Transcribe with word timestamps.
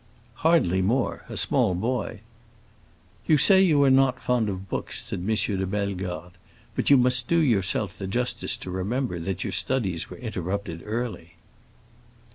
"Hardly 0.41 0.81
more—a 0.81 1.37
small 1.37 1.75
boy." 1.75 2.21
"You 3.27 3.37
say 3.37 3.61
you 3.61 3.83
are 3.83 3.91
not 3.91 4.19
fond 4.19 4.49
of 4.49 4.67
books," 4.67 5.03
said 5.05 5.19
M. 5.19 5.27
de 5.35 5.67
Bellegarde; 5.67 6.33
"but 6.75 6.89
you 6.89 6.97
must 6.97 7.27
do 7.27 7.37
yourself 7.37 7.99
the 7.99 8.07
justice 8.07 8.57
to 8.57 8.71
remember 8.71 9.19
that 9.19 9.43
your 9.43 9.53
studies 9.53 10.09
were 10.09 10.17
interrupted 10.17 10.81
early." 10.87 11.35